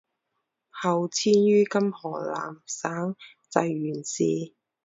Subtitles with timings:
[0.71, 3.15] 后迁于今河南省
[3.49, 4.55] 济源市。